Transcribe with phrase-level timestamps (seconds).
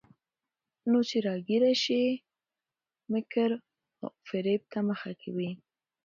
[0.89, 2.01] نو چې راګېره شي،
[3.11, 3.49] مکر
[4.01, 5.51] وفرېب ته مخه کوي.